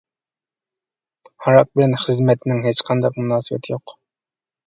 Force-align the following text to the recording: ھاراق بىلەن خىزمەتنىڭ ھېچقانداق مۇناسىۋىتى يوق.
ھاراق 1.43 1.69
بىلەن 1.79 1.93
خىزمەتنىڭ 2.05 2.63
ھېچقانداق 2.69 3.19
مۇناسىۋىتى 3.23 3.77
يوق. 3.77 3.97